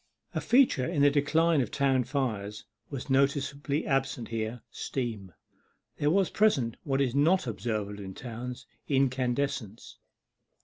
A 0.33 0.41
feature 0.41 0.83
in 0.87 1.03
the 1.03 1.11
decline 1.11 1.61
of 1.61 1.69
town 1.69 2.05
fires 2.05 2.65
was 2.89 3.07
noticeably 3.07 3.85
absent 3.85 4.29
here 4.29 4.63
steam. 4.71 5.31
There 5.97 6.09
was 6.09 6.31
present 6.31 6.75
what 6.83 7.01
is 7.01 7.13
not 7.13 7.45
observable 7.45 7.99
in 8.01 8.15
towns 8.15 8.65
incandescence. 8.87 9.99